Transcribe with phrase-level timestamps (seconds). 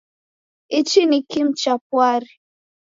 [0.71, 2.29] Ichi ni kimu cha pwari.